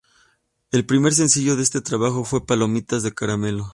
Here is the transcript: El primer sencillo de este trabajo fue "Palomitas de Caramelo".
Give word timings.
El 0.71 0.83
primer 0.83 1.13
sencillo 1.13 1.55
de 1.55 1.61
este 1.61 1.79
trabajo 1.79 2.23
fue 2.23 2.43
"Palomitas 2.47 3.03
de 3.03 3.13
Caramelo". 3.13 3.69